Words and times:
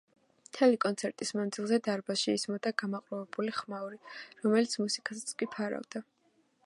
მთელი 0.45 0.77
კონცერტის 0.85 1.31
მანძილზე 1.39 1.79
დარბაზში 1.87 2.35
ისმოდა 2.39 2.71
გამაყრუებელი 2.83 3.55
ხმაური, 3.59 4.01
რომელიც 4.47 4.75
მუსიკასაც 4.85 5.37
კი 5.43 5.51
ფარავდა. 5.59 6.05